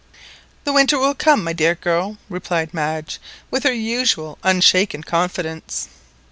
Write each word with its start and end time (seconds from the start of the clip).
"The 0.63 0.73
winter 0.73 0.97
will 0.97 1.13
come, 1.13 1.43
my 1.43 1.53
dear 1.53 1.75
girl," 1.75 2.17
replied 2.27 2.73
Madge 2.73 3.21
with 3.51 3.61
her 3.65 3.71
usual 3.71 4.39
unshaken 4.41 5.03
confidence. 5.03 5.89